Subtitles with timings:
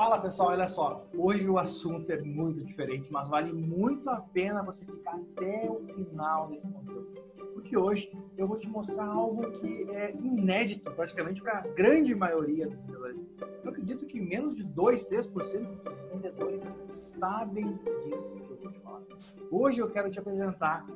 [0.00, 1.06] Fala pessoal, olha só.
[1.14, 5.84] Hoje o assunto é muito diferente, mas vale muito a pena você ficar até o
[5.94, 7.12] final desse conteúdo.
[7.52, 12.66] Porque hoje eu vou te mostrar algo que é inédito praticamente para a grande maioria
[12.66, 13.26] dos vendedores.
[13.62, 18.80] Eu acredito que menos de 2, 3% dos vendedores sabem disso que eu vou te
[18.80, 19.02] falar.
[19.50, 20.86] Hoje eu quero te apresentar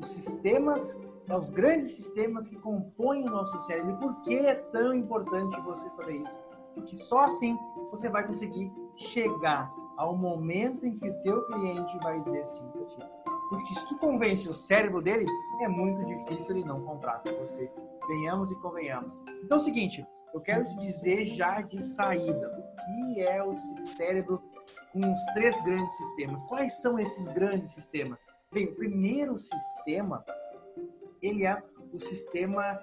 [0.00, 4.54] os sistemas, né, os grandes sistemas que compõem o nosso cérebro e por que é
[4.54, 6.43] tão importante você saber isso.
[6.74, 7.56] Porque só assim
[7.90, 12.84] você vai conseguir chegar ao momento em que o teu cliente vai dizer sim para
[12.84, 12.98] ti.
[13.48, 15.26] Porque se tu convence o cérebro dele,
[15.60, 17.70] é muito difícil ele não comprar com você.
[18.08, 19.20] Venhamos e convenhamos.
[19.44, 23.54] Então é o seguinte, eu quero te dizer já de saída o que é o
[23.54, 24.42] cérebro
[24.92, 26.42] com os três grandes sistemas.
[26.42, 28.26] Quais são esses grandes sistemas?
[28.52, 30.24] Bem, o primeiro sistema,
[31.22, 32.78] ele é o sistema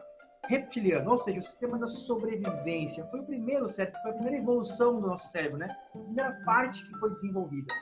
[0.48, 3.06] reptiliano, ou seja, o sistema da sobrevivência.
[3.08, 5.76] Foi o primeiro cérebro, foi a primeira evolução do nosso cérebro, né?
[5.94, 7.74] A primeira parte que foi desenvolvida.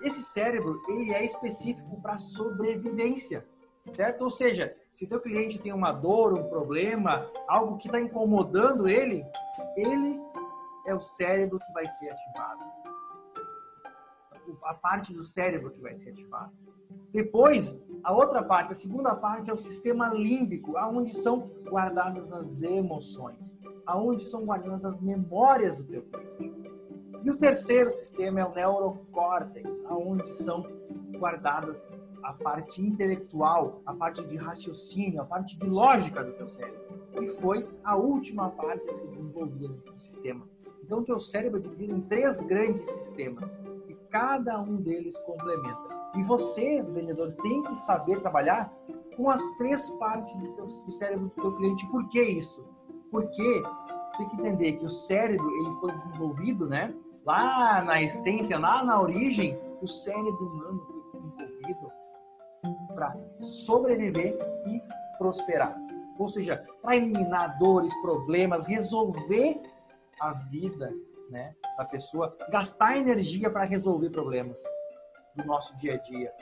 [0.00, 3.46] Esse cérebro, ele é específico para sobrevivência,
[3.92, 4.22] certo?
[4.22, 9.24] Ou seja, se teu cliente tem uma dor, um problema, algo que está incomodando ele,
[9.76, 10.20] ele
[10.86, 12.64] é o cérebro que vai ser ativado.
[14.64, 16.52] A parte do cérebro que vai ser ativada.
[17.12, 22.62] Depois, a outra parte, a segunda parte é o sistema límbico, aonde são guardadas as
[22.62, 26.72] emoções, aonde são guardadas as memórias do teu cliente.
[27.22, 30.66] E o terceiro sistema é o neurocórtex, aonde são
[31.18, 31.88] guardadas
[32.22, 36.80] a parte intelectual, a parte de raciocínio, a parte de lógica do teu cérebro.
[37.20, 40.48] E foi a última parte a se desenvolver no sistema.
[40.82, 43.56] Então, o teu cérebro é dividido em três grandes sistemas
[43.88, 45.91] e cada um deles complementa.
[46.14, 48.72] E você, vendedor, tem que saber trabalhar
[49.16, 51.86] com as três partes do, teu, do cérebro do teu cliente.
[51.86, 52.64] Por que isso?
[53.10, 53.62] Porque
[54.18, 56.94] tem que entender que o cérebro ele foi desenvolvido, né?
[57.24, 61.92] Lá na essência, lá na origem, o cérebro humano foi desenvolvido
[62.94, 64.82] para sobreviver e
[65.18, 65.76] prosperar.
[66.18, 69.60] Ou seja, para eliminar dores, problemas, resolver
[70.20, 70.92] a vida
[71.30, 74.62] né, da pessoa, gastar energia para resolver problemas
[75.36, 76.32] do nosso dia a dia.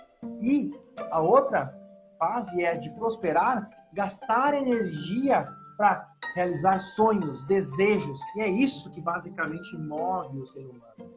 [0.41, 0.71] E
[1.11, 1.75] a outra
[2.19, 8.21] fase é de prosperar, gastar energia para realizar sonhos, desejos.
[8.37, 11.15] E é isso que basicamente move o ser humano.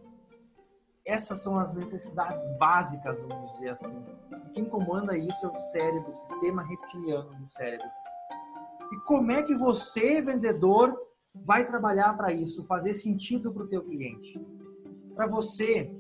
[1.06, 4.02] Essas são as necessidades básicas, vamos dizer assim.
[4.48, 7.86] E quem comanda isso é o cérebro, o sistema reptiliano do cérebro.
[8.94, 10.98] E como é que você, vendedor,
[11.36, 14.40] vai trabalhar para isso, fazer sentido para o teu cliente?
[15.14, 15.94] Para você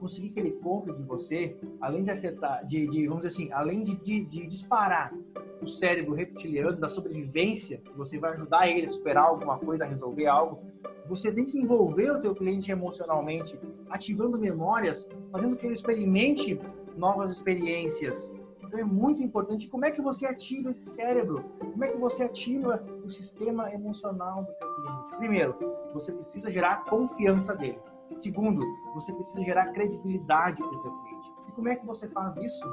[0.00, 3.82] conseguir que ele compre de você, além de afetar, de, de vamos dizer assim, além
[3.84, 5.14] de, de, de, disparar
[5.62, 9.88] o cérebro reptiliano da sobrevivência, que você vai ajudar ele a superar alguma coisa, a
[9.88, 10.60] resolver algo,
[11.06, 16.58] você tem que envolver o teu cliente emocionalmente, ativando memórias, fazendo que ele experimente
[16.96, 18.34] novas experiências.
[18.62, 22.22] Então é muito importante como é que você ativa esse cérebro, como é que você
[22.22, 25.16] ativa o sistema emocional do teu cliente.
[25.18, 25.56] Primeiro,
[25.92, 27.78] você precisa gerar confiança dele.
[28.18, 28.62] Segundo,
[28.94, 31.32] você precisa gerar credibilidade para o teu cliente.
[31.48, 32.64] E como é que você faz isso?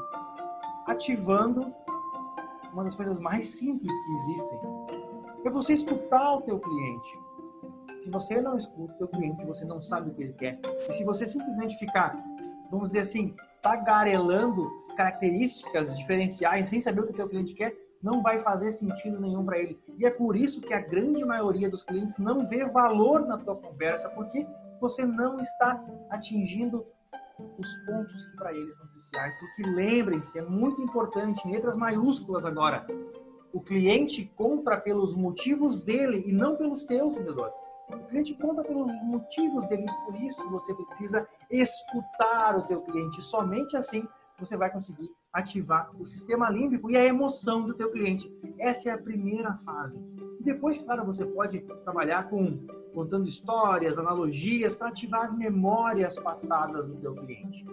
[0.86, 1.74] Ativando
[2.74, 4.60] uma das coisas mais simples que existem.
[5.46, 7.20] É você escutar o teu cliente.
[8.00, 10.60] Se você não escuta o teu cliente, você não sabe o que ele quer.
[10.88, 12.16] E se você simplesmente ficar,
[12.70, 18.22] vamos dizer assim, tagarelando características diferenciais sem saber o que o teu cliente quer, não
[18.22, 19.80] vai fazer sentido nenhum para ele.
[19.98, 23.56] E é por isso que a grande maioria dos clientes não vê valor na tua
[23.56, 24.46] conversa, porque
[24.80, 26.86] você não está atingindo
[27.58, 29.36] os pontos que para eles são cruciais.
[29.40, 32.86] Porque lembrem-se, é muito importante, em letras maiúsculas agora,
[33.54, 37.52] o cliente compra pelos motivos dele e não pelos teus, vendedor.
[37.90, 43.22] O cliente compra pelos motivos dele, por isso você precisa escutar o teu cliente.
[43.22, 44.08] Somente assim
[44.38, 48.32] você vai conseguir ativar o sistema límbico e a emoção do teu cliente.
[48.60, 50.04] Essa é a primeira fase.
[50.40, 52.60] E depois, claro, você pode trabalhar com
[52.94, 57.64] contando histórias, analogias para ativar as memórias passadas do teu cliente.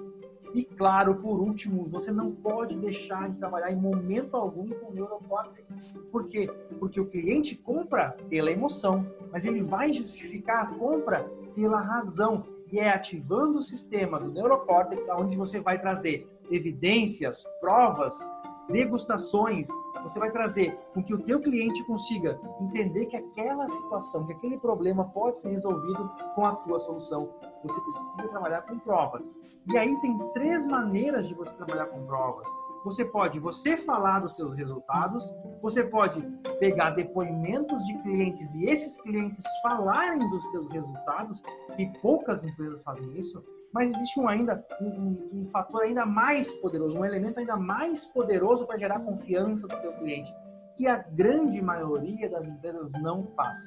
[0.55, 4.95] E claro, por último, você não pode deixar de trabalhar em momento algum com o
[4.95, 5.81] neurocórtex.
[6.13, 6.49] Por quê?
[6.79, 11.25] Porque o cliente compra pela emoção, mas ele vai justificar a compra
[11.55, 12.45] pela razão.
[12.71, 18.25] E é ativando o sistema do neurocórtex onde você vai trazer evidências, provas,
[18.69, 19.69] degustações,
[20.03, 24.59] você vai trazer com que o teu cliente consiga entender que aquela situação, que aquele
[24.59, 27.31] problema pode ser resolvido com a tua solução.
[27.63, 29.35] Você precisa trabalhar com provas.
[29.73, 32.49] E aí tem três maneiras de você trabalhar com provas.
[32.85, 36.21] você pode você falar dos seus resultados, você pode
[36.61, 41.43] pegar depoimentos de clientes e esses clientes falarem dos seus resultados,
[41.77, 43.43] que poucas empresas fazem isso,
[43.75, 48.65] mas existe um ainda um, um, fator ainda mais poderoso, um elemento ainda mais poderoso
[48.69, 50.33] para gerar confiança do teu cliente,
[50.77, 53.59] que a grande maioria das empresas não faz,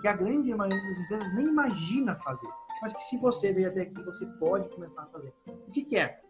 [0.00, 2.48] que a grande maioria das empresas nem imagina fazer,
[2.80, 5.34] mas que se você veio até aqui, você pode começar a fazer.
[5.46, 6.20] O que, que é?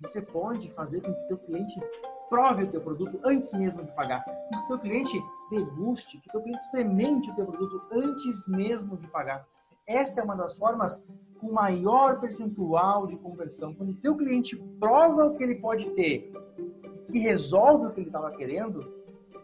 [0.00, 1.80] Você pode fazer com que o teu cliente
[2.28, 5.16] prove o teu produto antes mesmo de pagar, que o teu cliente
[5.48, 9.46] deguste, que o teu cliente experimente o teu produto antes mesmo de pagar.
[9.88, 11.02] Essa é uma das formas
[11.40, 13.72] com maior percentual de conversão.
[13.72, 16.30] Quando o teu cliente prova o que ele pode ter
[17.10, 18.92] e resolve o que ele estava querendo,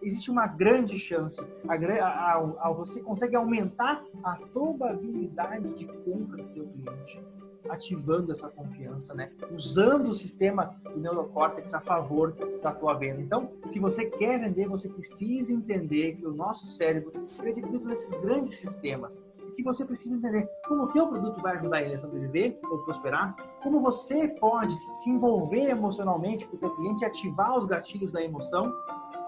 [0.03, 1.43] existe uma grande chance.
[1.67, 1.75] A,
[2.05, 7.25] a, a, você consegue aumentar a probabilidade de compra do teu cliente,
[7.71, 9.31] ativando essa confiança, né?
[9.51, 13.23] Usando o sistema do neurocórtex a favor da tua venda.
[13.23, 18.13] Então, se você quer vender, você precisa entender que o nosso cérebro é dividido nesses
[18.21, 19.23] grandes sistemas
[19.55, 23.35] que você precisa entender como o teu produto vai ajudar ele a sobreviver ou prosperar,
[23.63, 28.73] como você pode se envolver emocionalmente com o teu cliente, ativar os gatilhos da emoção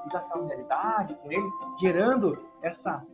[0.06, 1.50] e da familiaridade com ele,
[1.80, 3.04] gerando essa,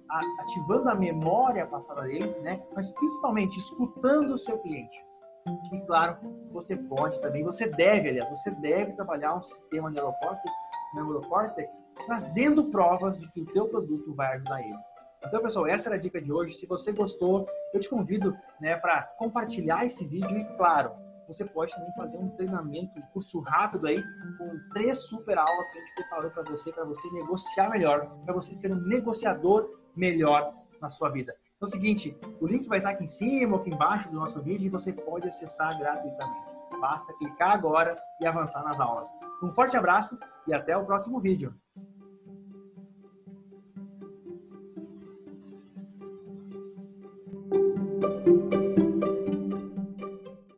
[0.41, 2.62] ativando a memória passada dele, né?
[2.75, 5.05] Mas principalmente escutando o seu cliente.
[5.73, 6.19] E claro,
[6.53, 10.53] você pode também, você deve, aliás, você deve trabalhar um sistema neurocórtex,
[10.94, 14.91] neurocórtex trazendo provas de que o teu produto vai ajudar ele.
[15.24, 16.54] Então, pessoal, essa era a dica de hoje.
[16.54, 20.92] Se você gostou, eu te convido né, para compartilhar esse vídeo e, claro,
[21.26, 24.02] você pode também fazer um treinamento, um curso rápido aí,
[24.36, 28.34] com três super aulas que a gente preparou para você, para você negociar melhor, para
[28.34, 31.34] você ser um negociador melhor na sua vida.
[31.56, 34.16] Então é o seguinte, o link vai estar aqui em cima ou aqui embaixo do
[34.16, 36.52] nosso vídeo e você pode acessar gratuitamente.
[36.80, 39.08] Basta clicar agora e avançar nas aulas.
[39.42, 41.54] Um forte abraço e até o próximo vídeo.